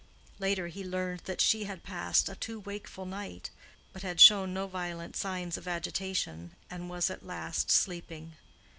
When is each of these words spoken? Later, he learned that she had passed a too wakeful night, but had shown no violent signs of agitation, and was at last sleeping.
Later, 0.39 0.65
he 0.67 0.83
learned 0.83 1.19
that 1.25 1.39
she 1.41 1.65
had 1.65 1.83
passed 1.83 2.27
a 2.27 2.33
too 2.35 2.59
wakeful 2.59 3.05
night, 3.05 3.51
but 3.93 4.01
had 4.01 4.19
shown 4.19 4.51
no 4.51 4.65
violent 4.65 5.15
signs 5.15 5.57
of 5.57 5.67
agitation, 5.67 6.55
and 6.71 6.89
was 6.89 7.11
at 7.11 7.21
last 7.23 7.69
sleeping. 7.69 8.33